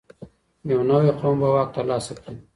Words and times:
یو 0.71 0.81
نوی 0.89 1.09
قوم 1.19 1.35
به 1.41 1.47
واک 1.55 1.69
ترلاسه 1.77 2.13
کړي. 2.19 2.35